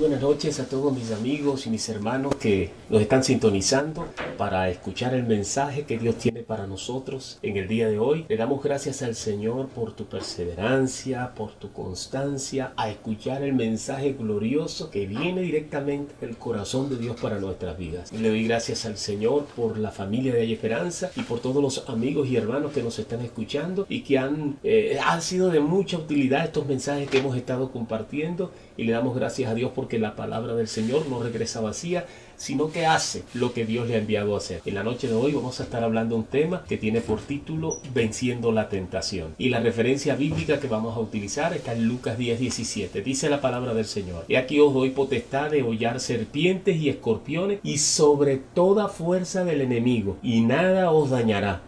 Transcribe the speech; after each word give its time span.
buenas 0.00 0.22
noches 0.22 0.58
a 0.60 0.64
todos 0.64 0.96
mis 0.96 1.12
amigos 1.12 1.66
y 1.66 1.70
mis 1.70 1.86
hermanos 1.90 2.34
que 2.36 2.70
nos 2.88 3.02
están 3.02 3.22
sintonizando 3.22 4.08
para 4.38 4.70
escuchar 4.70 5.12
el 5.12 5.24
mensaje 5.24 5.82
que 5.82 5.98
Dios 5.98 6.16
tiene 6.16 6.40
para 6.40 6.66
nosotros 6.66 7.38
en 7.42 7.58
el 7.58 7.68
día 7.68 7.86
de 7.86 7.98
hoy. 7.98 8.24
Le 8.26 8.38
damos 8.38 8.62
gracias 8.62 9.02
al 9.02 9.14
Señor 9.14 9.68
por 9.68 9.92
tu 9.92 10.06
perseverancia, 10.06 11.34
por 11.34 11.52
tu 11.52 11.70
constancia 11.72 12.72
a 12.78 12.88
escuchar 12.88 13.42
el 13.42 13.52
mensaje 13.52 14.14
glorioso 14.14 14.90
que 14.90 15.04
viene 15.04 15.42
directamente 15.42 16.14
del 16.22 16.38
corazón 16.38 16.88
de 16.88 16.96
Dios 16.96 17.20
para 17.20 17.38
nuestras 17.38 17.76
vidas. 17.76 18.10
Le 18.10 18.30
doy 18.30 18.44
gracias 18.44 18.86
al 18.86 18.96
Señor 18.96 19.44
por 19.54 19.76
la 19.76 19.90
familia 19.90 20.32
de 20.32 20.40
Hay 20.40 20.54
Esperanza 20.54 21.10
y 21.14 21.20
por 21.24 21.40
todos 21.40 21.62
los 21.62 21.90
amigos 21.90 22.26
y 22.26 22.36
hermanos 22.36 22.72
que 22.72 22.82
nos 22.82 22.98
están 22.98 23.20
escuchando 23.20 23.84
y 23.86 24.00
que 24.00 24.16
han, 24.16 24.56
eh, 24.64 24.98
han 25.04 25.20
sido 25.20 25.50
de 25.50 25.60
mucha 25.60 25.98
utilidad 25.98 26.46
estos 26.46 26.64
mensajes 26.66 27.10
que 27.10 27.18
hemos 27.18 27.36
estado 27.36 27.70
compartiendo 27.70 28.50
y 28.78 28.84
le 28.84 28.92
damos 28.92 29.14
gracias 29.14 29.50
a 29.50 29.54
Dios 29.54 29.72
porque 29.90 29.98
la 29.98 30.14
palabra 30.14 30.54
del 30.54 30.68
Señor 30.68 31.08
no 31.08 31.20
regresa 31.20 31.60
vacía, 31.60 32.06
sino 32.36 32.70
que 32.70 32.86
hace 32.86 33.24
lo 33.34 33.52
que 33.52 33.66
Dios 33.66 33.88
le 33.88 33.96
ha 33.96 33.98
enviado 33.98 34.36
a 34.36 34.38
hacer. 34.38 34.62
En 34.64 34.76
la 34.76 34.84
noche 34.84 35.08
de 35.08 35.14
hoy 35.14 35.32
vamos 35.32 35.58
a 35.58 35.64
estar 35.64 35.82
hablando 35.82 36.14
un 36.14 36.26
tema 36.26 36.62
que 36.68 36.76
tiene 36.76 37.00
por 37.00 37.18
título 37.18 37.80
Venciendo 37.92 38.52
la 38.52 38.68
tentación. 38.68 39.34
Y 39.36 39.48
la 39.48 39.58
referencia 39.58 40.14
bíblica 40.14 40.60
que 40.60 40.68
vamos 40.68 40.96
a 40.96 41.00
utilizar 41.00 41.54
está 41.54 41.72
en 41.72 41.88
Lucas 41.88 42.16
10, 42.16 42.38
17. 42.38 43.02
Dice 43.02 43.28
la 43.28 43.40
palabra 43.40 43.74
del 43.74 43.84
Señor. 43.84 44.26
He 44.28 44.36
aquí 44.36 44.60
os 44.60 44.72
doy 44.72 44.90
potestad 44.90 45.50
de 45.50 45.64
hollar 45.64 45.98
serpientes 45.98 46.76
y 46.76 46.88
escorpiones 46.88 47.58
y 47.64 47.78
sobre 47.78 48.36
toda 48.36 48.86
fuerza 48.86 49.42
del 49.42 49.60
enemigo, 49.60 50.18
y 50.22 50.42
nada 50.42 50.92
os 50.92 51.10
dañará. 51.10 51.62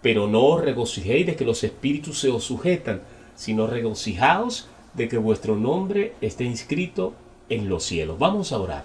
Pero 0.00 0.26
no 0.26 0.42
os 0.46 0.64
regocijéis 0.64 1.26
de 1.26 1.36
que 1.36 1.44
los 1.44 1.62
espíritus 1.64 2.18
se 2.18 2.30
os 2.30 2.44
sujetan, 2.44 3.02
sino 3.36 3.66
regocijaos 3.66 4.68
de 4.94 5.08
que 5.08 5.18
vuestro 5.18 5.54
nombre 5.54 6.14
esté 6.22 6.44
inscrito 6.44 7.12
en 7.48 7.68
los 7.68 7.84
cielos. 7.84 8.18
Vamos 8.18 8.52
a 8.52 8.58
orar. 8.58 8.84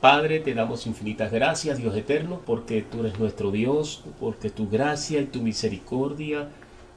Padre, 0.00 0.38
te 0.38 0.54
damos 0.54 0.86
infinitas 0.86 1.32
gracias, 1.32 1.78
Dios 1.78 1.96
eterno, 1.96 2.40
porque 2.46 2.82
tú 2.82 3.00
eres 3.00 3.18
nuestro 3.18 3.50
Dios, 3.50 4.04
porque 4.20 4.48
tu 4.48 4.68
gracia 4.68 5.20
y 5.20 5.26
tu 5.26 5.42
misericordia 5.42 6.48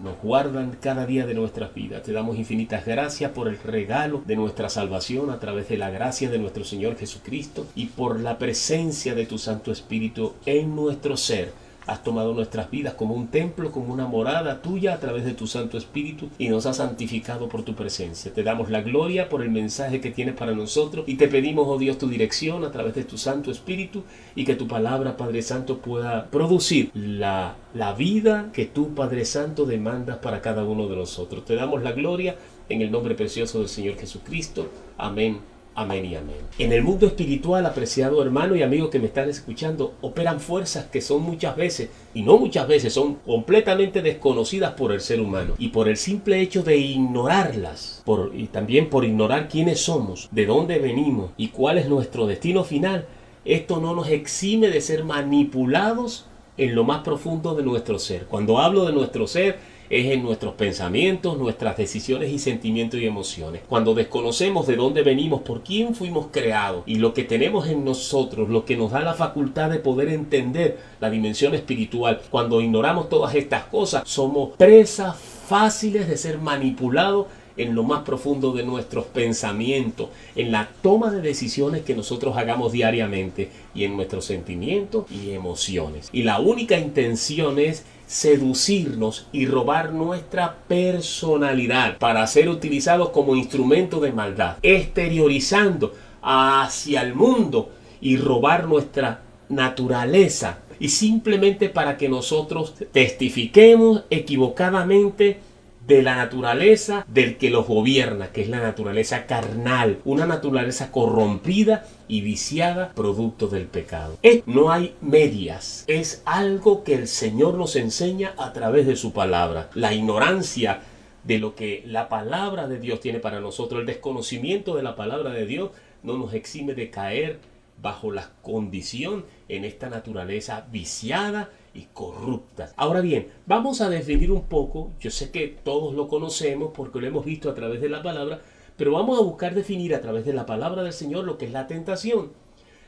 nos 0.01 0.17
guardan 0.21 0.77
cada 0.79 1.05
día 1.05 1.25
de 1.25 1.33
nuestras 1.33 1.73
vidas. 1.73 2.03
Te 2.03 2.11
damos 2.11 2.37
infinitas 2.37 2.85
gracias 2.85 3.31
por 3.31 3.47
el 3.47 3.57
regalo 3.59 4.21
de 4.25 4.35
nuestra 4.35 4.69
salvación 4.69 5.29
a 5.29 5.39
través 5.39 5.69
de 5.69 5.77
la 5.77 5.89
gracia 5.89 6.29
de 6.29 6.39
nuestro 6.39 6.63
Señor 6.63 6.97
Jesucristo 6.97 7.65
y 7.75 7.87
por 7.87 8.19
la 8.19 8.37
presencia 8.37 9.15
de 9.15 9.25
tu 9.25 9.37
Santo 9.37 9.71
Espíritu 9.71 10.33
en 10.45 10.75
nuestro 10.75 11.17
ser 11.17 11.53
Has 11.87 12.03
tomado 12.03 12.33
nuestras 12.33 12.69
vidas 12.69 12.93
como 12.93 13.15
un 13.15 13.27
templo, 13.27 13.71
como 13.71 13.93
una 13.93 14.05
morada 14.05 14.61
tuya 14.61 14.93
a 14.93 14.99
través 14.99 15.25
de 15.25 15.33
tu 15.33 15.47
Santo 15.47 15.77
Espíritu 15.77 16.29
y 16.37 16.49
nos 16.49 16.65
has 16.65 16.77
santificado 16.77 17.49
por 17.49 17.63
tu 17.63 17.75
presencia. 17.75 18.33
Te 18.33 18.43
damos 18.43 18.69
la 18.69 18.81
gloria 18.81 19.29
por 19.29 19.41
el 19.41 19.49
mensaje 19.49 19.99
que 19.99 20.11
tienes 20.11 20.35
para 20.35 20.53
nosotros 20.53 21.05
y 21.07 21.15
te 21.15 21.27
pedimos, 21.27 21.67
oh 21.67 21.77
Dios, 21.77 21.97
tu 21.97 22.07
dirección 22.07 22.63
a 22.63 22.71
través 22.71 22.93
de 22.93 23.03
tu 23.03 23.17
Santo 23.17 23.51
Espíritu 23.51 24.03
y 24.35 24.45
que 24.45 24.55
tu 24.55 24.67
palabra, 24.67 25.17
Padre 25.17 25.41
Santo, 25.41 25.79
pueda 25.79 26.27
producir 26.27 26.91
la, 26.93 27.55
la 27.73 27.93
vida 27.93 28.49
que 28.53 28.65
tú, 28.65 28.93
Padre 28.93 29.25
Santo, 29.25 29.65
demandas 29.65 30.17
para 30.17 30.41
cada 30.41 30.63
uno 30.63 30.87
de 30.87 30.95
nosotros. 30.95 31.45
Te 31.45 31.55
damos 31.55 31.81
la 31.81 31.93
gloria 31.93 32.35
en 32.69 32.81
el 32.81 32.91
nombre 32.91 33.15
precioso 33.15 33.59
del 33.59 33.69
Señor 33.69 33.97
Jesucristo. 33.97 34.69
Amén 34.97 35.50
Amén 35.73 36.05
y 36.05 36.15
amén. 36.15 36.35
En 36.59 36.73
el 36.73 36.83
mundo 36.83 37.07
espiritual, 37.07 37.65
apreciado 37.65 38.21
hermano 38.21 38.55
y 38.55 38.61
amigo 38.61 38.89
que 38.89 38.99
me 38.99 39.05
están 39.05 39.29
escuchando, 39.29 39.93
operan 40.01 40.41
fuerzas 40.41 40.85
que 40.85 40.99
son 40.99 41.21
muchas 41.21 41.55
veces, 41.55 41.89
y 42.13 42.23
no 42.23 42.37
muchas 42.37 42.67
veces, 42.67 42.93
son 42.93 43.15
completamente 43.15 44.01
desconocidas 44.01 44.73
por 44.73 44.91
el 44.91 44.99
ser 44.99 45.21
humano. 45.21 45.53
Y 45.57 45.69
por 45.69 45.87
el 45.87 45.95
simple 45.95 46.41
hecho 46.41 46.61
de 46.61 46.75
ignorarlas, 46.75 48.03
y 48.33 48.47
también 48.47 48.89
por 48.89 49.05
ignorar 49.05 49.47
quiénes 49.47 49.79
somos, 49.79 50.27
de 50.31 50.45
dónde 50.45 50.77
venimos 50.79 51.31
y 51.37 51.47
cuál 51.47 51.77
es 51.77 51.87
nuestro 51.87 52.27
destino 52.27 52.65
final, 52.65 53.05
esto 53.45 53.79
no 53.79 53.95
nos 53.95 54.09
exime 54.09 54.67
de 54.67 54.81
ser 54.81 55.05
manipulados 55.05 56.25
en 56.57 56.75
lo 56.75 56.83
más 56.83 57.01
profundo 57.01 57.55
de 57.55 57.63
nuestro 57.63 57.97
ser. 57.97 58.25
Cuando 58.25 58.59
hablo 58.59 58.85
de 58.85 58.91
nuestro 58.91 59.25
ser, 59.25 59.57
es 59.91 60.05
en 60.07 60.23
nuestros 60.23 60.53
pensamientos, 60.53 61.37
nuestras 61.37 61.75
decisiones 61.75 62.31
y 62.31 62.39
sentimientos 62.39 62.99
y 62.99 63.05
emociones. 63.05 63.61
Cuando 63.67 63.93
desconocemos 63.93 64.65
de 64.65 64.77
dónde 64.77 65.03
venimos, 65.03 65.41
por 65.41 65.63
quién 65.63 65.95
fuimos 65.95 66.27
creados 66.31 66.83
y 66.85 66.95
lo 66.95 67.13
que 67.13 67.25
tenemos 67.25 67.67
en 67.67 67.83
nosotros, 67.83 68.49
lo 68.49 68.63
que 68.63 68.77
nos 68.77 68.91
da 68.91 69.01
la 69.01 69.13
facultad 69.13 69.69
de 69.69 69.79
poder 69.79 70.07
entender 70.07 70.79
la 71.01 71.09
dimensión 71.09 71.53
espiritual, 71.53 72.21
cuando 72.29 72.61
ignoramos 72.61 73.09
todas 73.09 73.35
estas 73.35 73.65
cosas, 73.65 74.03
somos 74.05 74.51
presas 74.55 75.17
fáciles 75.17 76.07
de 76.07 76.15
ser 76.15 76.37
manipulados 76.37 77.27
en 77.57 77.75
lo 77.75 77.83
más 77.83 78.03
profundo 78.03 78.53
de 78.53 78.63
nuestros 78.63 79.05
pensamientos, 79.05 80.09
en 80.35 80.51
la 80.51 80.69
toma 80.81 81.11
de 81.11 81.21
decisiones 81.21 81.83
que 81.83 81.95
nosotros 81.95 82.37
hagamos 82.37 82.71
diariamente 82.71 83.49
y 83.73 83.83
en 83.83 83.95
nuestros 83.95 84.25
sentimientos 84.25 85.05
y 85.11 85.31
emociones. 85.31 86.09
Y 86.11 86.23
la 86.23 86.39
única 86.39 86.77
intención 86.77 87.59
es 87.59 87.85
seducirnos 88.07 89.27
y 89.31 89.45
robar 89.45 89.93
nuestra 89.93 90.57
personalidad 90.67 91.97
para 91.97 92.27
ser 92.27 92.49
utilizados 92.49 93.09
como 93.09 93.35
instrumento 93.35 93.99
de 94.01 94.11
maldad, 94.11 94.57
exteriorizando 94.61 95.93
hacia 96.21 97.01
el 97.01 97.15
mundo 97.15 97.71
y 98.01 98.17
robar 98.17 98.67
nuestra 98.67 99.21
naturaleza 99.47 100.59
y 100.79 100.89
simplemente 100.89 101.69
para 101.69 101.95
que 101.95 102.09
nosotros 102.09 102.73
testifiquemos 102.91 104.03
equivocadamente 104.09 105.39
de 105.87 106.01
la 106.01 106.15
naturaleza 106.15 107.05
del 107.07 107.37
que 107.37 107.49
los 107.49 107.67
gobierna, 107.67 108.31
que 108.31 108.41
es 108.41 108.49
la 108.49 108.59
naturaleza 108.59 109.25
carnal, 109.25 109.99
una 110.05 110.25
naturaleza 110.25 110.91
corrompida 110.91 111.85
y 112.07 112.21
viciada 112.21 112.93
producto 112.93 113.47
del 113.47 113.65
pecado. 113.65 114.17
no 114.45 114.71
hay 114.71 114.95
medias, 115.01 115.83
es 115.87 116.21
algo 116.25 116.83
que 116.83 116.95
el 116.95 117.07
Señor 117.07 117.55
nos 117.55 117.75
enseña 117.75 118.33
a 118.37 118.53
través 118.53 118.85
de 118.85 118.95
su 118.95 119.11
palabra. 119.11 119.69
La 119.73 119.93
ignorancia 119.93 120.81
de 121.23 121.39
lo 121.39 121.55
que 121.55 121.83
la 121.85 122.09
palabra 122.09 122.67
de 122.67 122.79
Dios 122.79 122.99
tiene 122.99 123.19
para 123.19 123.39
nosotros, 123.39 123.81
el 123.81 123.87
desconocimiento 123.87 124.75
de 124.75 124.83
la 124.83 124.95
palabra 124.95 125.31
de 125.31 125.45
Dios 125.45 125.71
no 126.03 126.17
nos 126.17 126.33
exime 126.33 126.73
de 126.73 126.89
caer 126.89 127.39
bajo 127.81 128.11
la 128.11 128.31
condición 128.41 129.25
en 129.49 129.65
esta 129.65 129.89
naturaleza 129.89 130.67
viciada 130.71 131.49
y 131.73 131.87
corruptas. 131.93 132.73
Ahora 132.77 133.01
bien, 133.01 133.29
vamos 133.45 133.81
a 133.81 133.89
definir 133.89 134.31
un 134.31 134.43
poco, 134.43 134.91
yo 134.99 135.11
sé 135.11 135.31
que 135.31 135.47
todos 135.47 135.93
lo 135.93 136.07
conocemos 136.07 136.71
porque 136.75 136.99
lo 136.99 137.07
hemos 137.07 137.25
visto 137.25 137.49
a 137.49 137.55
través 137.55 137.81
de 137.81 137.89
la 137.89 138.03
palabra, 138.03 138.41
pero 138.77 138.93
vamos 138.93 139.17
a 139.17 139.23
buscar 139.23 139.53
definir 139.53 139.95
a 139.95 140.01
través 140.01 140.25
de 140.25 140.33
la 140.33 140.45
palabra 140.45 140.83
del 140.83 140.93
Señor 140.93 141.25
lo 141.25 141.37
que 141.37 141.45
es 141.45 141.51
la 141.51 141.67
tentación. 141.67 142.31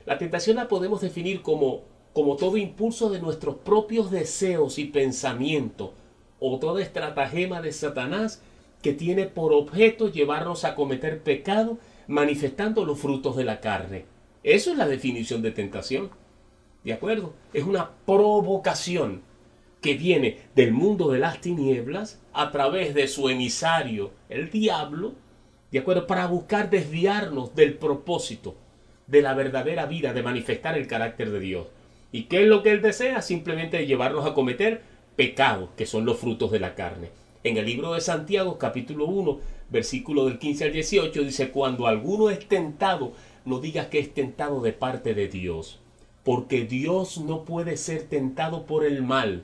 La 0.06 0.18
tentación 0.18 0.58
la 0.58 0.68
podemos 0.68 1.02
definir 1.02 1.42
como, 1.42 1.82
como 2.14 2.36
todo 2.36 2.58
impulso 2.58 3.10
de 3.10 3.20
nuestros 3.20 3.56
propios 3.56 4.12
deseos 4.12 4.78
y 4.80 4.86
pensamientos 4.86 5.92
o 6.40 6.60
toda 6.60 6.82
estratagema 6.82 7.62
de 7.62 7.72
Satanás 7.72 8.42
que 8.82 8.94
tiene 8.94 9.28
por 9.28 9.54
objeto 9.54 10.12
llevarnos 10.12 10.66
a 10.66 10.76
cometer 10.76 11.24
pecado 11.24 11.78
manifestando 12.08 12.84
los 12.84 13.00
frutos 13.00 13.38
de 13.38 13.46
la 13.46 13.62
carne. 13.62 14.06
Eso 14.44 14.72
es 14.72 14.78
la 14.78 14.88
definición 14.88 15.42
de 15.42 15.52
tentación. 15.52 16.10
¿De 16.84 16.92
acuerdo? 16.92 17.34
Es 17.54 17.64
una 17.64 17.92
provocación 18.06 19.22
que 19.82 19.94
viene 19.96 20.40
del 20.56 20.74
mundo 20.74 21.12
de 21.12 21.20
las 21.20 21.40
tinieblas 21.40 22.22
a 22.34 22.52
través 22.52 22.94
de 22.94 23.08
su 23.08 23.30
emisario, 23.30 24.12
el 24.30 24.50
diablo, 24.50 25.14
¿de 25.72 25.80
acuerdo? 25.80 26.08
Para 26.08 26.28
buscar 26.28 26.70
desviarnos 26.70 27.56
del 27.56 27.76
propósito 27.76 28.56
de 29.08 29.22
la 29.22 29.34
verdadera 29.34 29.86
vida, 29.86 30.14
de 30.14 30.24
manifestar 30.24 30.78
el 30.78 30.88
carácter 30.88 31.32
de 31.32 31.40
Dios. 31.40 31.68
¿Y 32.12 32.24
qué 32.24 32.44
es 32.44 32.48
lo 32.48 32.64
que 32.64 32.72
él 32.72 32.82
desea? 32.82 33.22
Simplemente 33.22 33.86
llevarnos 33.86 34.26
a 34.26 34.34
cometer 34.34 34.82
pecados, 35.16 35.70
que 35.78 35.86
son 35.86 36.06
los 36.06 36.18
frutos 36.18 36.52
de 36.52 36.60
la 36.60 36.76
carne. 36.76 37.10
En 37.44 37.58
el 37.58 37.66
libro 37.66 37.94
de 37.94 38.02
Santiago, 38.02 38.58
capítulo 38.58 39.06
1, 39.06 39.40
versículo 39.70 40.26
del 40.26 40.40
15 40.40 40.66
al 40.66 40.74
18, 40.74 41.24
dice, 41.24 41.50
cuando 41.50 41.88
alguno 41.88 42.30
es 42.30 42.48
tentado, 42.48 43.14
no 43.46 43.60
digas 43.60 43.88
que 43.88 44.00
es 44.00 44.14
tentado 44.14 44.62
de 44.62 44.74
parte 44.74 45.14
de 45.14 45.28
Dios 45.28 45.80
porque 46.24 46.66
Dios 46.66 47.18
no 47.18 47.44
puede 47.44 47.78
ser 47.78 48.04
tentado 48.04 48.66
por 48.66 48.86
el 48.86 49.02
mal, 49.04 49.44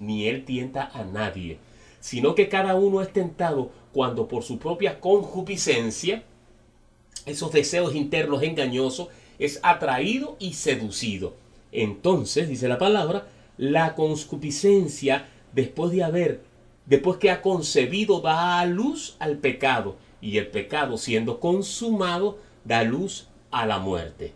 ni 0.00 0.26
Él 0.26 0.44
tienta 0.44 0.90
a 0.92 1.04
nadie, 1.04 1.58
sino 2.00 2.34
que 2.34 2.48
cada 2.48 2.74
uno 2.74 3.00
es 3.00 3.12
tentado 3.12 3.70
cuando 3.92 4.28
por 4.28 4.42
su 4.42 4.58
propia 4.58 5.00
concupiscencia, 5.00 6.24
esos 7.24 7.52
deseos 7.52 7.94
internos 7.94 8.42
engañosos, 8.42 9.08
es 9.38 9.60
atraído 9.62 10.36
y 10.38 10.54
seducido. 10.54 11.34
Entonces, 11.72 12.48
dice 12.48 12.68
la 12.68 12.78
palabra, 12.78 13.26
la 13.56 13.94
concupiscencia, 13.94 15.28
después 15.52 15.92
de 15.92 16.04
haber, 16.04 16.42
después 16.86 17.18
que 17.18 17.30
ha 17.30 17.42
concebido, 17.42 18.20
da 18.20 18.60
a 18.60 18.66
luz 18.66 19.16
al 19.18 19.38
pecado, 19.38 19.96
y 20.20 20.38
el 20.38 20.48
pecado 20.48 20.98
siendo 20.98 21.40
consumado, 21.40 22.38
da 22.64 22.82
luz 22.82 23.28
a 23.50 23.66
la 23.66 23.78
muerte. 23.78 24.32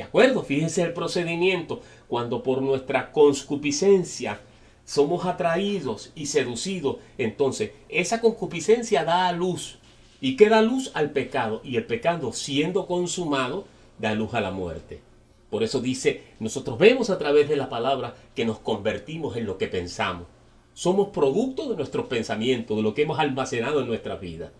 ¿De 0.00 0.04
acuerdo? 0.04 0.42
Fíjense 0.42 0.80
el 0.80 0.94
procedimiento. 0.94 1.82
Cuando 2.08 2.42
por 2.42 2.62
nuestra 2.62 3.12
concupiscencia 3.12 4.40
somos 4.86 5.26
atraídos 5.26 6.10
y 6.14 6.24
seducidos, 6.24 6.96
entonces 7.18 7.72
esa 7.90 8.22
concupiscencia 8.22 9.04
da 9.04 9.28
a 9.28 9.32
luz 9.32 9.76
y 10.22 10.36
que 10.36 10.48
da 10.48 10.62
luz 10.62 10.90
al 10.94 11.10
pecado, 11.10 11.60
y 11.62 11.76
el 11.76 11.84
pecado 11.84 12.32
siendo 12.32 12.86
consumado 12.86 13.66
da 13.98 14.14
luz 14.14 14.32
a 14.32 14.40
la 14.40 14.50
muerte. 14.50 15.02
Por 15.50 15.62
eso 15.62 15.82
dice, 15.82 16.22
nosotros 16.38 16.78
vemos 16.78 17.10
a 17.10 17.18
través 17.18 17.50
de 17.50 17.56
la 17.56 17.68
palabra 17.68 18.14
que 18.34 18.46
nos 18.46 18.58
convertimos 18.58 19.36
en 19.36 19.44
lo 19.44 19.58
que 19.58 19.68
pensamos. 19.68 20.28
Somos 20.72 21.08
producto 21.08 21.68
de 21.68 21.76
nuestros 21.76 22.06
pensamientos, 22.06 22.74
de 22.74 22.82
lo 22.82 22.94
que 22.94 23.02
hemos 23.02 23.18
almacenado 23.18 23.80
en 23.80 23.86
nuestra 23.86 24.16
vida. 24.16 24.50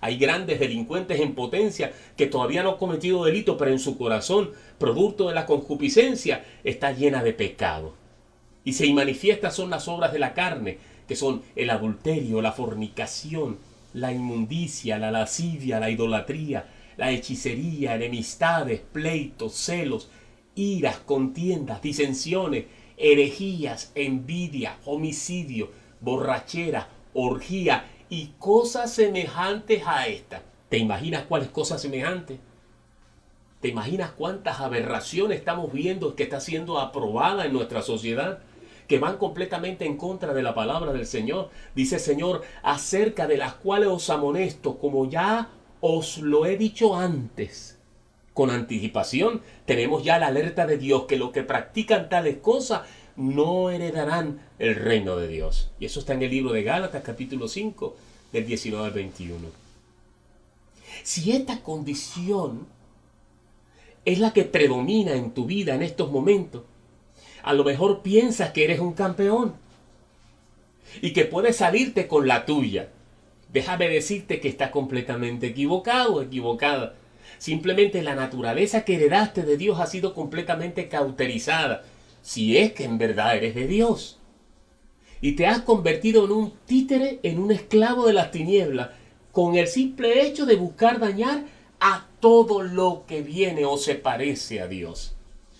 Hay 0.00 0.18
grandes 0.18 0.60
delincuentes 0.60 1.20
en 1.20 1.34
potencia 1.34 1.92
que 2.16 2.26
todavía 2.26 2.62
no 2.62 2.72
han 2.72 2.78
cometido 2.78 3.24
delito, 3.24 3.56
pero 3.56 3.70
en 3.70 3.78
su 3.78 3.96
corazón, 3.96 4.50
producto 4.78 5.28
de 5.28 5.34
la 5.34 5.46
concupiscencia, 5.46 6.44
está 6.64 6.92
llena 6.92 7.22
de 7.22 7.32
pecado. 7.32 7.94
Y 8.64 8.72
se 8.72 8.92
manifiesta 8.92 9.50
son 9.50 9.70
las 9.70 9.88
obras 9.88 10.12
de 10.12 10.18
la 10.18 10.34
carne, 10.34 10.78
que 11.06 11.16
son 11.16 11.42
el 11.54 11.70
adulterio, 11.70 12.42
la 12.42 12.52
fornicación, 12.52 13.58
la 13.94 14.12
inmundicia, 14.12 14.98
la 14.98 15.10
lascivia, 15.10 15.80
la 15.80 15.90
idolatría, 15.90 16.66
la 16.96 17.10
hechicería, 17.10 17.94
enemistades, 17.94 18.80
pleitos, 18.80 19.54
celos, 19.54 20.10
iras, 20.54 20.98
contiendas, 20.98 21.80
disensiones, 21.80 22.64
herejías, 22.96 23.92
envidia, 23.94 24.78
homicidio, 24.84 25.70
borrachera, 26.00 26.88
orgía 27.14 27.84
y 28.08 28.32
cosas 28.38 28.92
semejantes 28.92 29.82
a 29.86 30.06
esta. 30.06 30.42
¿Te 30.68 30.78
imaginas 30.78 31.24
cuáles 31.24 31.48
cosas 31.48 31.80
semejantes? 31.80 32.38
¿Te 33.60 33.68
imaginas 33.68 34.10
cuántas 34.10 34.60
aberraciones 34.60 35.38
estamos 35.38 35.72
viendo 35.72 36.14
que 36.14 36.24
está 36.24 36.40
siendo 36.40 36.78
aprobada 36.78 37.46
en 37.46 37.52
nuestra 37.52 37.82
sociedad? 37.82 38.40
que 38.86 38.98
van 38.98 39.18
completamente 39.18 39.84
en 39.84 39.96
contra 39.96 40.32
de 40.32 40.42
la 40.42 40.54
palabra 40.54 40.92
del 40.92 41.06
Señor. 41.06 41.50
Dice 41.74 41.98
Señor, 41.98 42.42
acerca 42.62 43.26
de 43.26 43.36
las 43.36 43.54
cuales 43.54 43.88
os 43.88 44.10
amonesto, 44.10 44.78
como 44.78 45.08
ya 45.10 45.48
os 45.80 46.18
lo 46.18 46.46
he 46.46 46.56
dicho 46.56 46.94
antes. 46.94 47.78
Con 48.32 48.50
anticipación 48.50 49.40
tenemos 49.64 50.04
ya 50.04 50.18
la 50.18 50.26
alerta 50.26 50.66
de 50.66 50.78
Dios 50.78 51.04
que 51.06 51.16
los 51.16 51.32
que 51.32 51.42
practican 51.42 52.08
tales 52.08 52.36
cosas 52.38 52.82
no 53.16 53.70
heredarán 53.70 54.40
el 54.58 54.74
reino 54.74 55.16
de 55.16 55.28
Dios. 55.28 55.70
Y 55.80 55.86
eso 55.86 56.00
está 56.00 56.14
en 56.14 56.22
el 56.22 56.30
libro 56.30 56.52
de 56.52 56.62
Gálatas 56.62 57.02
capítulo 57.02 57.48
5 57.48 57.96
del 58.32 58.46
19 58.46 58.84
al 58.84 58.92
21. 58.92 59.48
Si 61.02 61.32
esta 61.32 61.62
condición 61.62 62.66
es 64.04 64.18
la 64.18 64.32
que 64.32 64.44
predomina 64.44 65.14
en 65.14 65.32
tu 65.32 65.46
vida 65.46 65.74
en 65.74 65.82
estos 65.82 66.10
momentos, 66.10 66.62
a 67.42 67.52
lo 67.52 67.64
mejor 67.64 68.02
piensas 68.02 68.50
que 68.50 68.64
eres 68.64 68.80
un 68.80 68.92
campeón 68.92 69.54
y 71.00 71.12
que 71.12 71.24
puedes 71.24 71.56
salirte 71.56 72.06
con 72.08 72.26
la 72.26 72.44
tuya. 72.44 72.88
Déjame 73.52 73.88
decirte 73.88 74.40
que 74.40 74.48
estás 74.48 74.70
completamente 74.70 75.48
equivocado 75.48 76.22
equivocada. 76.22 76.94
Simplemente 77.38 78.02
la 78.02 78.14
naturaleza 78.14 78.84
que 78.84 78.96
heredaste 78.96 79.42
de 79.42 79.56
Dios 79.56 79.78
ha 79.80 79.86
sido 79.86 80.14
completamente 80.14 80.88
cauterizada, 80.88 81.84
si 82.26 82.56
es 82.56 82.72
que 82.72 82.84
en 82.84 82.98
verdad 82.98 83.36
eres 83.36 83.54
de 83.54 83.66
Dios. 83.66 84.18
Y 85.20 85.32
te 85.32 85.46
has 85.46 85.60
convertido 85.60 86.24
en 86.24 86.32
un 86.32 86.52
títere, 86.66 87.20
en 87.22 87.38
un 87.38 87.52
esclavo 87.52 88.06
de 88.06 88.14
las 88.14 88.32
tinieblas, 88.32 88.90
con 89.30 89.54
el 89.54 89.68
simple 89.68 90.26
hecho 90.26 90.44
de 90.46 90.56
buscar 90.56 90.98
dañar 90.98 91.44
a 91.78 92.08
todo 92.18 92.62
lo 92.62 93.04
que 93.06 93.22
viene 93.22 93.64
o 93.64 93.76
se 93.76 93.94
parece 93.94 94.60
a 94.60 94.66
Dios 94.66 95.16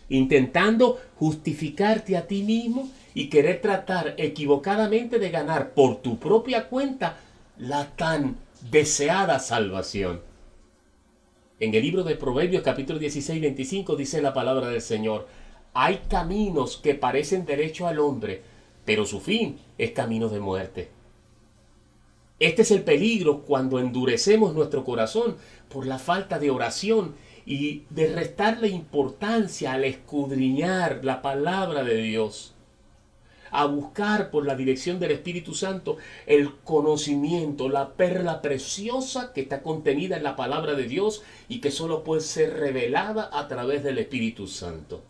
intentando 0.08 1.00
justificarte 1.16 2.16
a 2.16 2.26
ti 2.26 2.42
mismo 2.42 2.88
y 3.14 3.28
querer 3.28 3.60
tratar 3.60 4.14
equivocadamente 4.18 5.18
de 5.18 5.30
ganar 5.30 5.70
por 5.70 5.96
tu 5.96 6.18
propia 6.18 6.68
cuenta 6.68 7.18
la 7.58 7.86
tan 7.96 8.36
deseada 8.70 9.38
salvación. 9.38 10.20
En 11.58 11.74
el 11.74 11.82
libro 11.82 12.04
de 12.04 12.16
Proverbios 12.16 12.62
capítulo 12.62 12.98
16, 12.98 13.40
25 13.40 13.96
dice 13.96 14.20
la 14.20 14.34
palabra 14.34 14.68
del 14.68 14.82
Señor, 14.82 15.26
hay 15.78 16.00
caminos 16.08 16.78
que 16.78 16.94
parecen 16.94 17.44
derecho 17.44 17.86
al 17.86 17.98
hombre, 17.98 18.40
pero 18.86 19.04
su 19.04 19.20
fin 19.20 19.58
es 19.76 19.90
camino 19.90 20.30
de 20.30 20.40
muerte. 20.40 20.88
Este 22.40 22.62
es 22.62 22.70
el 22.70 22.82
peligro 22.82 23.42
cuando 23.42 23.78
endurecemos 23.78 24.54
nuestro 24.54 24.84
corazón 24.84 25.36
por 25.68 25.86
la 25.86 25.98
falta 25.98 26.38
de 26.38 26.50
oración 26.50 27.14
y 27.44 27.82
de 27.90 28.06
restarle 28.06 28.68
importancia 28.68 29.74
al 29.74 29.84
escudriñar 29.84 31.04
la 31.04 31.20
palabra 31.20 31.84
de 31.84 31.96
Dios, 31.96 32.54
a 33.50 33.66
buscar 33.66 34.30
por 34.30 34.46
la 34.46 34.56
dirección 34.56 34.98
del 34.98 35.10
Espíritu 35.10 35.52
Santo 35.52 35.98
el 36.24 36.54
conocimiento, 36.64 37.68
la 37.68 37.90
perla 37.90 38.40
preciosa 38.40 39.34
que 39.34 39.42
está 39.42 39.60
contenida 39.60 40.16
en 40.16 40.22
la 40.22 40.36
palabra 40.36 40.72
de 40.72 40.88
Dios 40.88 41.22
y 41.50 41.60
que 41.60 41.70
solo 41.70 42.02
puede 42.02 42.22
ser 42.22 42.54
revelada 42.54 43.28
a 43.30 43.46
través 43.46 43.84
del 43.84 43.98
Espíritu 43.98 44.46
Santo. 44.46 45.02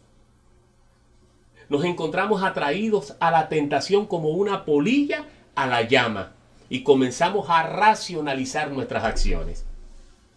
Nos 1.68 1.84
encontramos 1.84 2.42
atraídos 2.42 3.14
a 3.18 3.30
la 3.30 3.48
tentación 3.48 4.06
como 4.06 4.30
una 4.30 4.64
polilla 4.64 5.24
a 5.54 5.66
la 5.66 5.82
llama 5.82 6.32
y 6.68 6.82
comenzamos 6.82 7.48
a 7.50 7.62
racionalizar 7.64 8.70
nuestras 8.70 9.04
acciones. 9.04 9.64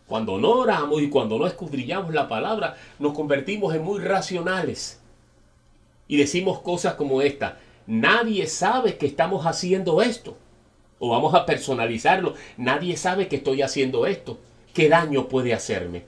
Cuando 0.08 0.40
no 0.40 0.50
oramos 0.52 1.02
y 1.02 1.10
cuando 1.10 1.38
no 1.38 1.46
escudriñamos 1.46 2.14
la 2.14 2.28
palabra, 2.28 2.78
nos 2.98 3.14
convertimos 3.14 3.76
en 3.76 3.84
muy 3.84 4.00
racionales. 4.00 5.00
Y 6.08 6.18
decimos 6.18 6.62
cosas 6.62 6.96
como 6.96 7.22
esta. 7.22 7.60
Nadie 7.86 8.48
sabe 8.48 8.98
que 8.98 9.06
estamos 9.06 9.46
haciendo 9.46 10.02
esto. 10.02 10.36
O 10.98 11.10
vamos 11.10 11.36
a 11.36 11.46
personalizarlo. 11.46 12.34
Nadie 12.58 12.98
sabe 12.98 13.28
que 13.28 13.36
estoy 13.36 13.62
haciendo 13.62 14.08
esto. 14.08 14.40
¿Qué 14.74 14.90
daño 14.90 15.28
puede 15.28 15.54
hacerme? 15.54 16.06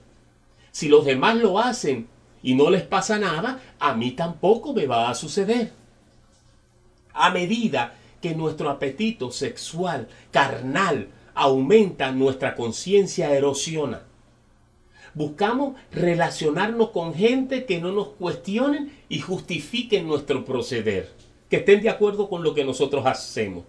Si 0.71 0.89
los 0.89 1.06
demás 1.06 1.35
lo 1.35 1.59
hacen 1.59 2.07
y 2.43 2.55
no 2.55 2.69
les 2.69 2.83
pasa 2.83 3.19
nada, 3.19 3.59
a 3.79 3.93
mí 3.93 4.11
tampoco 4.11 4.73
me 4.73 4.88
va 4.88 5.09
a 5.09 5.15
suceder. 5.15 5.71
A 7.13 7.29
medida 7.29 7.95
que 8.21 8.35
nuestro 8.35 8.69
apetito 8.69 9.31
sexual, 9.31 10.07
carnal, 10.31 11.09
aumenta, 11.33 12.11
nuestra 12.11 12.55
conciencia 12.55 13.33
erosiona. 13.35 14.03
Buscamos 15.13 15.75
relacionarnos 15.91 16.91
con 16.91 17.13
gente 17.13 17.65
que 17.65 17.81
no 17.81 17.91
nos 17.91 18.09
cuestionen 18.09 18.97
y 19.09 19.19
justifiquen 19.19 20.07
nuestro 20.07 20.45
proceder, 20.45 21.11
que 21.49 21.57
estén 21.57 21.81
de 21.81 21.89
acuerdo 21.89 22.29
con 22.29 22.43
lo 22.43 22.53
que 22.53 22.63
nosotros 22.63 23.05
hacemos. 23.05 23.65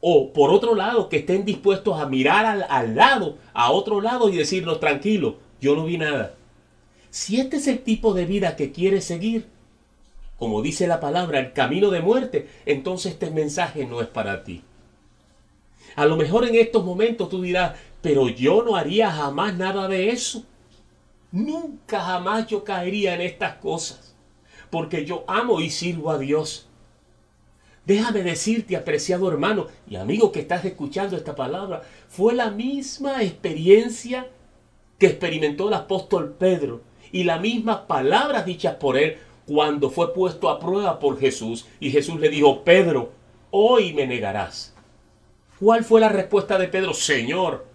O 0.00 0.32
por 0.32 0.50
otro 0.50 0.74
lado, 0.74 1.08
que 1.08 1.18
estén 1.18 1.44
dispuestos 1.44 1.98
a 1.98 2.06
mirar 2.06 2.44
al, 2.44 2.66
al 2.68 2.96
lado, 2.96 3.38
a 3.54 3.70
otro 3.70 4.00
lado 4.00 4.28
y 4.28 4.36
decirnos, 4.36 4.80
tranquilo, 4.80 5.36
yo 5.60 5.74
no 5.74 5.84
vi 5.84 5.96
nada. 5.96 6.34
Si 7.12 7.38
este 7.38 7.58
es 7.58 7.68
el 7.68 7.80
tipo 7.80 8.14
de 8.14 8.24
vida 8.24 8.56
que 8.56 8.72
quieres 8.72 9.04
seguir, 9.04 9.46
como 10.38 10.62
dice 10.62 10.86
la 10.86 10.98
palabra, 10.98 11.40
el 11.40 11.52
camino 11.52 11.90
de 11.90 12.00
muerte, 12.00 12.48
entonces 12.64 13.12
este 13.12 13.30
mensaje 13.30 13.84
no 13.84 14.00
es 14.00 14.08
para 14.08 14.44
ti. 14.44 14.64
A 15.94 16.06
lo 16.06 16.16
mejor 16.16 16.48
en 16.48 16.54
estos 16.54 16.82
momentos 16.82 17.28
tú 17.28 17.42
dirás, 17.42 17.76
pero 18.00 18.30
yo 18.30 18.62
no 18.62 18.76
haría 18.76 19.10
jamás 19.12 19.54
nada 19.54 19.88
de 19.88 20.08
eso. 20.08 20.46
Nunca 21.30 22.00
jamás 22.00 22.46
yo 22.46 22.64
caería 22.64 23.14
en 23.14 23.20
estas 23.20 23.56
cosas, 23.56 24.16
porque 24.70 25.04
yo 25.04 25.24
amo 25.26 25.60
y 25.60 25.68
sirvo 25.68 26.12
a 26.12 26.18
Dios. 26.18 26.66
Déjame 27.84 28.22
decirte, 28.22 28.74
apreciado 28.74 29.30
hermano 29.30 29.66
y 29.86 29.96
amigo 29.96 30.32
que 30.32 30.40
estás 30.40 30.64
escuchando 30.64 31.18
esta 31.18 31.36
palabra, 31.36 31.82
fue 32.08 32.32
la 32.32 32.50
misma 32.50 33.22
experiencia 33.22 34.28
que 34.98 35.08
experimentó 35.08 35.68
el 35.68 35.74
apóstol 35.74 36.36
Pedro 36.38 36.90
y 37.12 37.24
las 37.24 37.40
mismas 37.40 37.80
palabras 37.80 38.46
dichas 38.46 38.76
por 38.76 38.96
él 38.96 39.18
cuando 39.46 39.90
fue 39.90 40.14
puesto 40.14 40.48
a 40.48 40.58
prueba 40.58 40.98
por 40.98 41.20
Jesús 41.20 41.66
y 41.78 41.90
Jesús 41.90 42.18
le 42.18 42.30
dijo, 42.30 42.64
Pedro, 42.64 43.12
hoy 43.50 43.92
me 43.92 44.06
negarás. 44.06 44.74
¿Cuál 45.60 45.84
fue 45.84 46.00
la 46.00 46.08
respuesta 46.08 46.58
de 46.58 46.68
Pedro? 46.68 46.94
Señor, 46.94 47.66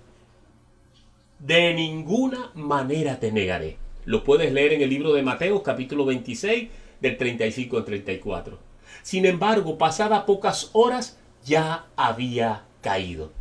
de 1.39 1.73
ninguna 1.73 2.51
manera 2.55 3.19
te 3.19 3.31
negaré. 3.31 3.77
Lo 4.05 4.23
puedes 4.23 4.51
leer 4.51 4.73
en 4.73 4.81
el 4.81 4.89
libro 4.89 5.13
de 5.13 5.21
Mateo 5.21 5.61
capítulo 5.61 6.05
26 6.05 6.69
del 6.99 7.17
35 7.17 7.77
al 7.77 7.85
34. 7.85 8.57
Sin 9.03 9.25
embargo, 9.25 9.77
pasadas 9.77 10.23
pocas 10.23 10.69
horas 10.73 11.19
ya 11.45 11.85
había 11.95 12.63
caído. 12.81 13.31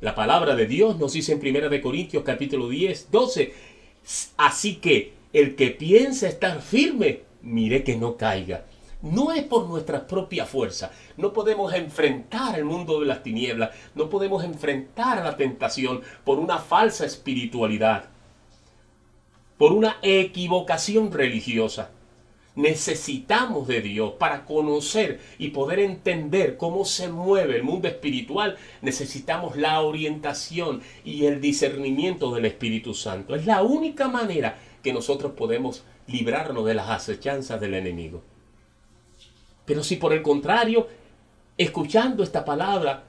La 0.00 0.14
palabra 0.14 0.54
de 0.56 0.66
Dios 0.66 0.98
nos 0.98 1.12
dice 1.12 1.32
en 1.32 1.40
1 1.40 1.68
de 1.68 1.80
Corintios 1.80 2.24
capítulo 2.24 2.68
10, 2.68 3.10
12, 3.10 3.54
así 4.36 4.76
que 4.76 5.12
el 5.34 5.54
que 5.56 5.70
piensa 5.70 6.26
estar 6.26 6.62
firme, 6.62 7.24
mire 7.42 7.84
que 7.84 7.96
no 7.96 8.16
caiga 8.16 8.64
no 9.04 9.32
es 9.32 9.42
por 9.42 9.68
nuestra 9.68 10.06
propia 10.06 10.46
fuerza. 10.46 10.90
No 11.16 11.32
podemos 11.32 11.72
enfrentar 11.74 12.58
el 12.58 12.64
mundo 12.64 13.00
de 13.00 13.06
las 13.06 13.22
tinieblas, 13.22 13.70
no 13.94 14.08
podemos 14.08 14.42
enfrentar 14.44 15.22
la 15.22 15.36
tentación 15.36 16.00
por 16.24 16.38
una 16.38 16.58
falsa 16.58 17.04
espiritualidad, 17.04 18.06
por 19.58 19.72
una 19.72 19.98
equivocación 20.02 21.12
religiosa. 21.12 21.90
necesitamos 22.56 23.66
de 23.66 23.80
Dios 23.80 24.12
para 24.16 24.44
conocer 24.44 25.20
y 25.38 25.48
poder 25.48 25.80
entender 25.80 26.56
cómo 26.56 26.84
se 26.84 27.08
mueve 27.08 27.56
el 27.56 27.64
mundo 27.64 27.88
espiritual, 27.88 28.56
necesitamos 28.80 29.56
la 29.56 29.80
orientación 29.80 30.80
y 31.04 31.26
el 31.26 31.40
discernimiento 31.40 32.32
del 32.32 32.44
Espíritu 32.44 32.94
Santo. 32.94 33.34
Es 33.34 33.44
la 33.44 33.64
única 33.64 34.06
manera 34.06 34.56
que 34.84 34.92
nosotros 34.92 35.32
podemos 35.32 35.82
librarnos 36.06 36.64
de 36.64 36.74
las 36.74 36.90
acechanzas 36.90 37.60
del 37.60 37.74
enemigo. 37.74 38.22
Pero 39.64 39.82
si 39.82 39.96
por 39.96 40.12
el 40.12 40.22
contrario, 40.22 40.86
escuchando 41.58 42.22
esta 42.22 42.44
palabra 42.44 43.02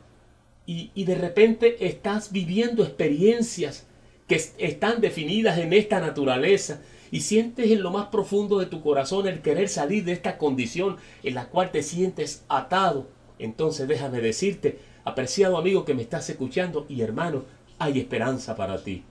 y, 0.65 0.89
y 0.95 1.03
de 1.03 1.15
repente 1.15 1.85
estás 1.85 2.31
viviendo 2.31 2.83
experiencias 2.83 3.85
que 4.27 4.41
están 4.57 5.01
definidas 5.01 5.59
en 5.59 5.73
esta 5.73 5.99
naturaleza, 5.99 6.81
y 7.11 7.21
sientes 7.21 7.71
en 7.71 7.81
lo 7.81 7.91
más 7.91 8.07
profundo 8.07 8.59
de 8.59 8.65
tu 8.65 8.81
corazón 8.81 9.27
el 9.27 9.41
querer 9.41 9.69
salir 9.69 10.03
de 10.03 10.11
esta 10.11 10.37
condición 10.37 10.97
en 11.23 11.35
la 11.35 11.47
cual 11.47 11.71
te 11.71 11.83
sientes 11.83 12.43
atado, 12.49 13.07
entonces 13.39 13.87
déjame 13.87 14.21
decirte, 14.21 14.79
apreciado 15.03 15.57
amigo 15.57 15.85
que 15.85 15.93
me 15.93 16.01
estás 16.01 16.29
escuchando 16.29 16.85
y 16.89 17.01
hermano, 17.01 17.45
hay 17.77 17.99
esperanza 17.99 18.55
para 18.55 18.83
ti. 18.83 19.03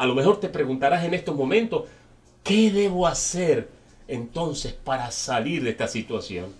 A 0.00 0.06
lo 0.06 0.14
mejor 0.14 0.40
te 0.40 0.48
preguntarás 0.48 1.04
en 1.04 1.12
estos 1.12 1.36
momentos, 1.36 1.84
¿qué 2.42 2.70
debo 2.70 3.06
hacer 3.06 3.68
entonces 4.08 4.72
para 4.72 5.10
salir 5.10 5.62
de 5.62 5.68
esta 5.68 5.88
situación? 5.88 6.54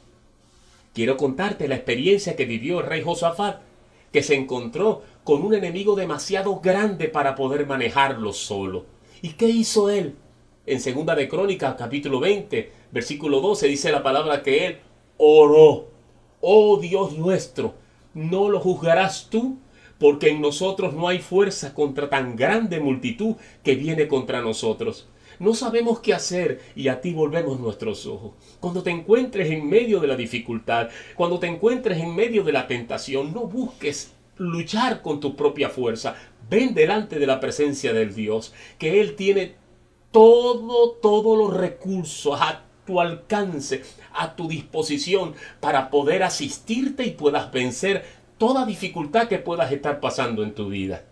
Quiero 0.93 1.17
contarte 1.17 1.67
la 1.67 1.77
experiencia 1.77 2.37
que 2.37 2.45
vivió 2.45 2.81
el 2.81 2.87
rey 2.87 3.03
Josafat, 3.03 3.63
que 4.13 4.23
se 4.23 4.35
encontró 4.35 5.05
con 5.25 5.43
un 5.43 5.55
enemigo 5.55 5.97
demasiado 5.97 6.61
grande 6.61 7.09
para 7.09 7.35
poder 7.35 7.67
manejarlo 7.67 8.35
solo. 8.35 8.85
¿Y 9.23 9.31
qué 9.31 9.49
hizo 9.49 9.89
él? 9.89 10.17
En 10.67 10.79
Segunda 10.79 11.15
de 11.15 11.27
Crónicas, 11.27 11.77
capítulo 11.79 12.21
20, 12.21 12.71
versículo 12.93 13.41
12, 13.41 13.69
dice 13.69 13.91
la 13.91 14.03
palabra 14.03 14.43
que 14.43 14.67
él 14.67 14.79
oró. 15.17 15.89
Oh 16.43 16.79
Dios 16.79 17.17
nuestro, 17.17 17.73
¿no 18.13 18.51
lo 18.51 18.61
juzgarás 18.61 19.29
tú? 19.31 19.57
Porque 20.01 20.31
en 20.31 20.41
nosotros 20.41 20.95
no 20.95 21.07
hay 21.07 21.21
fuerza 21.21 21.75
contra 21.75 22.09
tan 22.09 22.35
grande 22.35 22.81
multitud 22.81 23.37
que 23.63 23.77
viene 23.77 24.09
contra 24.09 24.41
nosotros. 24.41 25.07
No 25.39 25.55
sabemos 25.55 26.01
qué 26.01 26.13
hacer 26.13 26.61
y 26.75 26.89
a 26.89 27.01
ti 27.01 27.13
volvemos 27.13 27.61
nuestros 27.61 28.05
ojos. 28.07 28.33
Cuando 28.59 28.83
te 28.83 28.91
encuentres 28.91 29.51
en 29.51 29.69
medio 29.69 30.01
de 30.01 30.09
la 30.09 30.17
dificultad, 30.17 30.89
cuando 31.15 31.39
te 31.39 31.47
encuentres 31.47 31.99
en 31.99 32.17
medio 32.17 32.43
de 32.43 32.53
la 32.53 32.67
tentación, 32.67 33.33
no 33.33 33.47
busques 33.47 34.13
luchar 34.37 35.03
con 35.03 35.21
tu 35.21 35.37
propia 35.37 35.69
fuerza. 35.69 36.17
Ven 36.49 36.75
delante 36.75 37.19
de 37.19 37.27
la 37.27 37.39
presencia 37.39 37.93
del 37.93 38.15
Dios, 38.15 38.53
que 38.79 39.01
Él 39.01 39.15
tiene 39.15 39.55
todo, 40.11 40.93
todos 41.01 41.39
los 41.39 41.57
recursos 41.57 42.39
a 42.41 42.65
tu 42.85 43.01
alcance, 43.01 43.83
a 44.13 44.35
tu 44.35 44.49
disposición 44.49 45.35
para 45.61 45.91
poder 45.91 46.23
asistirte 46.23 47.05
y 47.05 47.13
puedas 47.13 47.53
vencer 47.53 48.05
toda 48.41 48.65
dificultad 48.65 49.29
que 49.29 49.39
puedas 49.39 49.71
estar 49.71 50.01
pasando 50.01 50.43
en 50.43 50.55
tu 50.55 50.71
vida. 50.71 51.05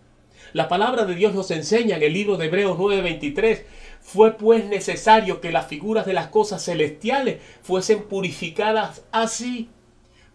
La 0.51 0.67
palabra 0.67 1.05
de 1.05 1.13
Dios 1.13 1.35
nos 1.35 1.51
enseña 1.51 1.97
en 1.97 2.01
el 2.01 2.13
libro 2.13 2.37
de 2.37 2.47
Hebreos 2.47 2.75
9:23, 2.75 3.65
fue 4.01 4.31
pues 4.31 4.65
necesario 4.65 5.39
que 5.39 5.51
las 5.51 5.67
figuras 5.67 6.07
de 6.07 6.13
las 6.13 6.29
cosas 6.29 6.65
celestiales 6.65 7.39
fuesen 7.61 8.01
purificadas 8.05 9.03
así, 9.11 9.69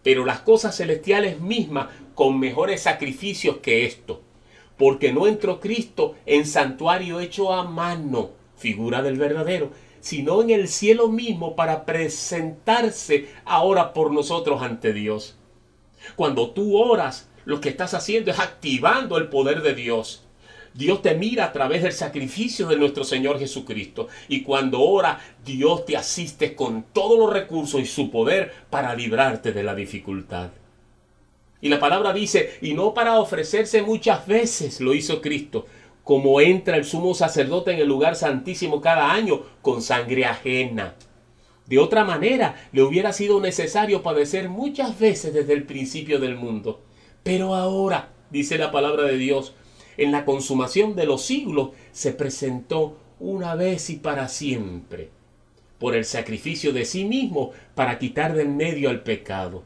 pero 0.03 0.23
las 0.23 0.39
cosas 0.39 0.77
celestiales 0.77 1.41
mismas 1.41 1.89
con 2.13 2.39
mejores 2.39 2.83
sacrificios 2.83 3.57
que 3.57 3.85
esto, 3.85 4.21
porque 4.77 5.11
no 5.11 5.27
entró 5.27 5.59
Cristo 5.59 6.15
en 6.25 6.45
santuario 6.45 7.19
hecho 7.19 7.51
a 7.51 7.65
mano, 7.65 8.29
figura 8.55 9.01
del 9.01 9.17
verdadero, 9.17 9.71
sino 9.99 10.41
en 10.41 10.49
el 10.49 10.69
cielo 10.69 11.09
mismo 11.09 11.57
para 11.57 11.83
presentarse 11.83 13.27
ahora 13.43 13.91
por 13.91 14.13
nosotros 14.13 14.61
ante 14.61 14.93
Dios. 14.93 15.37
Cuando 16.15 16.51
tú 16.51 16.77
oras, 16.77 17.29
lo 17.45 17.61
que 17.61 17.69
estás 17.69 17.93
haciendo 17.93 18.31
es 18.31 18.39
activando 18.39 19.17
el 19.17 19.29
poder 19.29 19.61
de 19.61 19.73
Dios. 19.73 20.23
Dios 20.73 21.01
te 21.01 21.15
mira 21.15 21.45
a 21.45 21.53
través 21.53 21.83
del 21.83 21.93
sacrificio 21.93 22.67
de 22.67 22.75
nuestro 22.75 23.05
Señor 23.05 23.39
Jesucristo. 23.39 24.09
Y 24.27 24.41
cuando 24.41 24.81
ora, 24.81 25.19
Dios 25.45 25.85
te 25.85 25.95
asiste 25.95 26.53
con 26.53 26.83
todos 26.91 27.17
los 27.17 27.31
recursos 27.31 27.79
y 27.79 27.85
su 27.85 28.11
poder 28.11 28.53
para 28.69 28.93
librarte 28.93 29.53
de 29.53 29.63
la 29.63 29.73
dificultad. 29.73 30.49
Y 31.61 31.69
la 31.69 31.79
palabra 31.79 32.11
dice, 32.11 32.57
y 32.61 32.73
no 32.73 32.93
para 32.93 33.19
ofrecerse 33.19 33.81
muchas 33.81 34.27
veces 34.27 34.81
lo 34.81 34.93
hizo 34.93 35.21
Cristo, 35.21 35.65
como 36.03 36.41
entra 36.41 36.75
el 36.75 36.83
sumo 36.83 37.13
sacerdote 37.13 37.71
en 37.71 37.79
el 37.79 37.87
lugar 37.87 38.17
santísimo 38.17 38.81
cada 38.81 39.11
año 39.11 39.43
con 39.61 39.81
sangre 39.81 40.25
ajena. 40.25 40.93
De 41.67 41.79
otra 41.79 42.05
manera, 42.05 42.69
le 42.71 42.83
hubiera 42.83 43.11
sido 43.11 43.39
necesario 43.39 44.03
padecer 44.03 44.49
muchas 44.49 44.99
veces 44.99 45.33
desde 45.33 45.53
el 45.53 45.63
principio 45.63 46.19
del 46.19 46.35
mundo. 46.35 46.81
Pero 47.23 47.55
ahora, 47.55 48.09
dice 48.29 48.57
la 48.57 48.71
palabra 48.71 49.03
de 49.03 49.17
Dios, 49.17 49.53
en 49.97 50.11
la 50.11 50.25
consumación 50.25 50.95
de 50.95 51.05
los 51.05 51.23
siglos 51.23 51.69
se 51.91 52.11
presentó 52.11 52.97
una 53.19 53.55
vez 53.55 53.89
y 53.89 53.95
para 53.95 54.27
siempre, 54.27 55.09
por 55.79 55.95
el 55.95 56.05
sacrificio 56.05 56.73
de 56.73 56.85
sí 56.85 57.05
mismo 57.05 57.51
para 57.73 57.97
quitar 57.97 58.33
de 58.35 58.43
en 58.43 58.57
medio 58.57 58.89
al 58.89 59.01
pecado. 59.01 59.63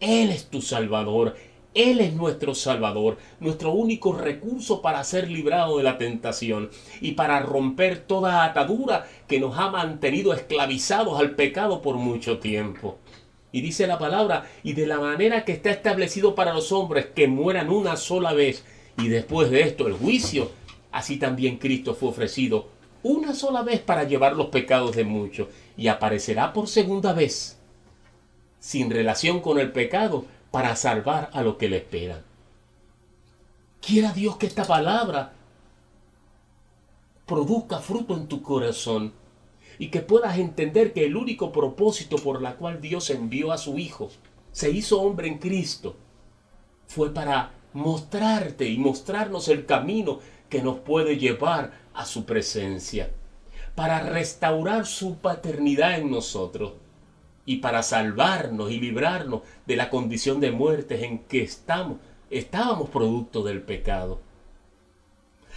Él 0.00 0.30
es 0.30 0.46
tu 0.46 0.62
Salvador, 0.62 1.34
él 1.78 2.00
es 2.00 2.12
nuestro 2.12 2.56
Salvador, 2.56 3.18
nuestro 3.38 3.70
único 3.70 4.12
recurso 4.12 4.82
para 4.82 5.04
ser 5.04 5.30
librado 5.30 5.78
de 5.78 5.84
la 5.84 5.96
tentación 5.96 6.70
y 7.00 7.12
para 7.12 7.38
romper 7.38 7.98
toda 7.98 8.44
atadura 8.44 9.06
que 9.28 9.38
nos 9.38 9.56
ha 9.56 9.70
mantenido 9.70 10.34
esclavizados 10.34 11.20
al 11.20 11.36
pecado 11.36 11.80
por 11.80 11.94
mucho 11.94 12.38
tiempo. 12.38 12.98
Y 13.52 13.60
dice 13.60 13.86
la 13.86 13.96
palabra, 13.96 14.46
y 14.64 14.72
de 14.72 14.86
la 14.86 14.98
manera 14.98 15.44
que 15.44 15.52
está 15.52 15.70
establecido 15.70 16.34
para 16.34 16.52
los 16.52 16.72
hombres 16.72 17.06
que 17.06 17.28
mueran 17.28 17.70
una 17.70 17.96
sola 17.96 18.32
vez 18.32 18.64
y 18.98 19.06
después 19.06 19.48
de 19.50 19.60
esto 19.60 19.86
el 19.86 19.94
juicio, 19.94 20.50
así 20.90 21.16
también 21.16 21.58
Cristo 21.58 21.94
fue 21.94 22.08
ofrecido 22.08 22.68
una 23.04 23.34
sola 23.34 23.62
vez 23.62 23.80
para 23.80 24.02
llevar 24.02 24.34
los 24.34 24.48
pecados 24.48 24.96
de 24.96 25.04
muchos 25.04 25.46
y 25.76 25.86
aparecerá 25.86 26.52
por 26.52 26.66
segunda 26.66 27.12
vez 27.12 27.58
sin 28.58 28.90
relación 28.90 29.40
con 29.40 29.60
el 29.60 29.70
pecado 29.70 30.24
para 30.50 30.76
salvar 30.76 31.30
a 31.32 31.42
los 31.42 31.56
que 31.56 31.68
le 31.68 31.78
esperan. 31.78 32.22
Quiera 33.80 34.12
Dios 34.12 34.36
que 34.36 34.46
esta 34.46 34.64
palabra 34.64 35.32
produzca 37.26 37.78
fruto 37.78 38.16
en 38.16 38.26
tu 38.26 38.42
corazón 38.42 39.12
y 39.78 39.88
que 39.88 40.00
puedas 40.00 40.38
entender 40.38 40.92
que 40.92 41.04
el 41.04 41.16
único 41.16 41.52
propósito 41.52 42.16
por 42.16 42.42
la 42.42 42.56
cual 42.56 42.80
Dios 42.80 43.10
envió 43.10 43.52
a 43.52 43.58
su 43.58 43.78
Hijo, 43.78 44.10
se 44.50 44.70
hizo 44.70 45.00
hombre 45.00 45.28
en 45.28 45.38
Cristo, 45.38 45.94
fue 46.86 47.12
para 47.12 47.52
mostrarte 47.74 48.68
y 48.68 48.78
mostrarnos 48.78 49.48
el 49.48 49.66
camino 49.66 50.20
que 50.48 50.62
nos 50.62 50.78
puede 50.78 51.18
llevar 51.18 51.72
a 51.94 52.06
su 52.06 52.24
presencia, 52.24 53.10
para 53.74 54.00
restaurar 54.00 54.86
su 54.86 55.18
paternidad 55.18 55.98
en 55.98 56.10
nosotros 56.10 56.72
y 57.48 57.56
para 57.56 57.82
salvarnos 57.82 58.70
y 58.70 58.78
librarnos 58.78 59.40
de 59.66 59.74
la 59.74 59.88
condición 59.88 60.38
de 60.38 60.50
muerte 60.50 61.02
en 61.06 61.20
que 61.20 61.42
estamos, 61.42 61.96
estábamos 62.28 62.90
producto 62.90 63.42
del 63.42 63.62
pecado. 63.62 64.20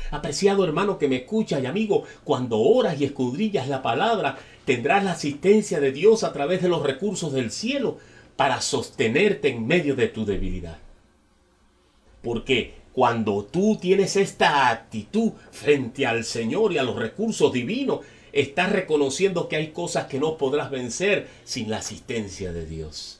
Apreciado 0.09 0.63
hermano 0.63 0.97
que 0.97 1.09
me 1.09 1.17
escucha 1.17 1.59
y 1.59 1.65
amigo, 1.65 2.05
cuando 2.23 2.59
oras 2.59 2.95
y 2.97 3.03
escudrillas 3.03 3.67
la 3.67 3.81
palabra, 3.81 4.37
tendrás 4.63 5.03
la 5.03 5.11
asistencia 5.11 5.81
de 5.81 5.91
Dios 5.91 6.23
a 6.23 6.31
través 6.31 6.61
de 6.61 6.69
los 6.69 6.81
recursos 6.81 7.33
del 7.33 7.51
cielo 7.51 7.97
para 8.37 8.61
sostenerte 8.61 9.49
en 9.49 9.67
medio 9.67 9.93
de 9.97 10.07
tu 10.07 10.23
debilidad. 10.23 10.77
Porque 12.21 12.73
cuando 12.93 13.43
tú 13.43 13.77
tienes 13.81 14.15
esta 14.15 14.69
actitud 14.69 15.33
frente 15.51 16.07
al 16.07 16.23
Señor 16.23 16.71
y 16.71 16.77
a 16.77 16.83
los 16.83 16.95
recursos 16.95 17.51
divinos, 17.51 17.99
estás 18.33 18.71
reconociendo 18.71 19.47
que 19.47 19.55
hay 19.55 19.67
cosas 19.69 20.05
que 20.05 20.19
no 20.19 20.37
podrás 20.37 20.71
vencer 20.71 21.27
sin 21.43 21.69
la 21.69 21.77
asistencia 21.77 22.51
de 22.51 22.65
Dios. 22.65 23.19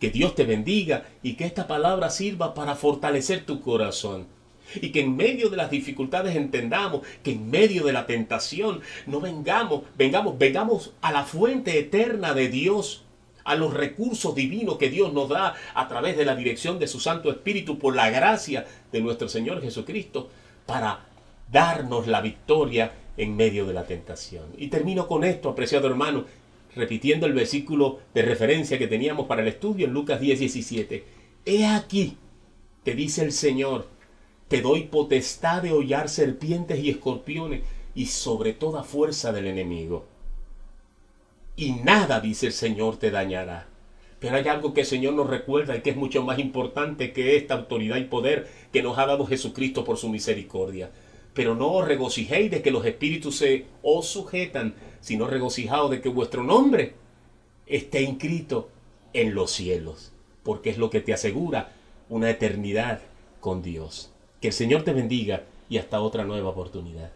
Que 0.00 0.10
Dios 0.10 0.34
te 0.34 0.44
bendiga 0.44 1.06
y 1.22 1.34
que 1.34 1.46
esta 1.46 1.66
palabra 1.66 2.10
sirva 2.10 2.54
para 2.54 2.74
fortalecer 2.74 3.46
tu 3.46 3.60
corazón. 3.60 4.26
Y 4.74 4.90
que 4.90 5.00
en 5.00 5.16
medio 5.16 5.48
de 5.48 5.56
las 5.56 5.70
dificultades 5.70 6.36
entendamos 6.36 7.02
que 7.22 7.32
en 7.32 7.50
medio 7.50 7.84
de 7.84 7.92
la 7.92 8.06
tentación 8.06 8.80
no 9.06 9.20
vengamos, 9.20 9.82
vengamos, 9.96 10.38
vengamos 10.38 10.92
a 11.00 11.12
la 11.12 11.24
fuente 11.24 11.78
eterna 11.78 12.34
de 12.34 12.48
Dios, 12.48 13.04
a 13.44 13.54
los 13.54 13.72
recursos 13.72 14.34
divinos 14.34 14.76
que 14.76 14.90
Dios 14.90 15.12
nos 15.12 15.28
da 15.28 15.54
a 15.72 15.88
través 15.88 16.16
de 16.16 16.24
la 16.24 16.34
dirección 16.34 16.80
de 16.80 16.88
su 16.88 16.98
Santo 16.98 17.30
Espíritu 17.30 17.78
por 17.78 17.94
la 17.94 18.10
gracia 18.10 18.66
de 18.90 19.00
nuestro 19.00 19.28
Señor 19.28 19.62
Jesucristo 19.62 20.28
para 20.66 21.06
darnos 21.50 22.08
la 22.08 22.20
victoria 22.20 22.92
en 23.16 23.36
medio 23.36 23.66
de 23.66 23.74
la 23.74 23.86
tentación. 23.86 24.44
Y 24.58 24.68
termino 24.68 25.06
con 25.06 25.24
esto, 25.24 25.48
apreciado 25.48 25.86
hermano, 25.88 26.24
repitiendo 26.74 27.26
el 27.26 27.32
versículo 27.32 28.00
de 28.14 28.22
referencia 28.22 28.78
que 28.78 28.86
teníamos 28.86 29.26
para 29.26 29.42
el 29.42 29.48
estudio 29.48 29.86
en 29.86 29.92
Lucas 29.92 30.20
10, 30.20 30.40
17. 30.40 31.04
He 31.44 31.66
aquí, 31.66 32.16
te 32.82 32.94
dice 32.94 33.22
el 33.22 33.32
Señor, 33.32 33.88
te 34.48 34.60
doy 34.60 34.84
potestad 34.84 35.62
de 35.62 35.72
hollar 35.72 36.08
serpientes 36.08 36.78
y 36.78 36.90
escorpiones 36.90 37.62
y 37.94 38.06
sobre 38.06 38.52
toda 38.52 38.84
fuerza 38.84 39.32
del 39.32 39.46
enemigo. 39.46 40.06
y 41.58 41.72
nada, 41.72 42.20
dice 42.20 42.46
el 42.46 42.52
Señor, 42.52 42.98
te 42.98 43.10
dañará. 43.10 43.66
Pero 44.20 44.36
hay 44.36 44.46
algo 44.48 44.74
que 44.74 44.82
el 44.82 44.86
Señor 44.86 45.14
nos 45.14 45.28
recuerda 45.28 45.76
y 45.76 45.80
que 45.80 45.90
es 45.90 45.96
mucho 45.96 46.22
más 46.22 46.38
importante 46.38 47.12
que 47.12 47.36
esta 47.36 47.54
autoridad 47.54 47.96
y 47.96 48.04
poder 48.04 48.48
que 48.72 48.82
nos 48.82 48.98
ha 48.98 49.06
dado 49.06 49.26
Jesucristo 49.26 49.84
por 49.84 49.96
su 49.96 50.08
misericordia. 50.08 50.90
Pero 51.36 51.54
no 51.54 51.70
os 51.70 51.86
regocijéis 51.86 52.50
de 52.50 52.62
que 52.62 52.70
los 52.70 52.86
espíritus 52.86 53.36
se 53.36 53.66
os 53.82 54.08
sujetan, 54.08 54.74
sino 55.02 55.26
regocijaos 55.26 55.90
de 55.90 56.00
que 56.00 56.08
vuestro 56.08 56.42
nombre 56.42 56.94
esté 57.66 58.00
inscrito 58.00 58.70
en 59.12 59.34
los 59.34 59.50
cielos, 59.50 60.12
porque 60.42 60.70
es 60.70 60.78
lo 60.78 60.88
que 60.88 61.02
te 61.02 61.12
asegura 61.12 61.74
una 62.08 62.30
eternidad 62.30 63.02
con 63.40 63.60
Dios. 63.60 64.10
Que 64.40 64.48
el 64.48 64.54
Señor 64.54 64.82
te 64.82 64.94
bendiga 64.94 65.44
y 65.68 65.76
hasta 65.76 66.00
otra 66.00 66.24
nueva 66.24 66.48
oportunidad. 66.48 67.12